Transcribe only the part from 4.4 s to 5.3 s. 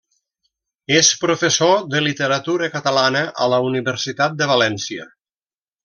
de València.